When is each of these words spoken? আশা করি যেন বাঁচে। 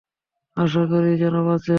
আশা 0.57 0.83
করি 0.91 1.11
যেন 1.17 1.35
বাঁচে। 1.47 1.69